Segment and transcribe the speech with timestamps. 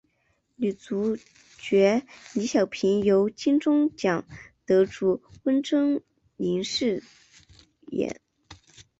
[0.55, 1.15] 女主
[1.59, 2.01] 角
[2.33, 4.25] 李晓萍由金钟奖
[4.65, 6.01] 得主温贞
[6.37, 7.03] 菱饰
[7.91, 8.19] 演。